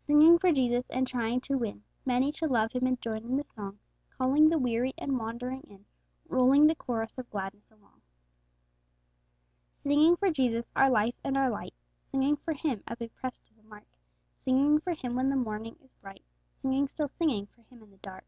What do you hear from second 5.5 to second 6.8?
in, Rolling the